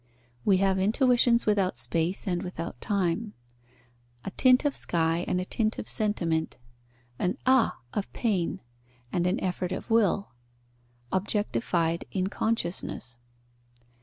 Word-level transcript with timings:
We 0.43 0.57
have 0.57 0.79
intuitions 0.79 1.45
without 1.45 1.77
space 1.77 2.25
and 2.27 2.41
without 2.41 2.81
time: 2.81 3.35
a 4.25 4.31
tint 4.31 4.65
of 4.65 4.75
sky 4.75 5.23
and 5.27 5.39
a 5.39 5.45
tint 5.45 5.77
of 5.77 5.87
sentiment, 5.87 6.57
an 7.19 7.37
Ah! 7.45 7.77
of 7.93 8.11
pain 8.11 8.61
and 9.13 9.27
an 9.27 9.39
effort 9.41 9.71
of 9.71 9.91
will, 9.91 10.31
objectified 11.11 12.05
in 12.11 12.29
consciousness. 12.31 13.19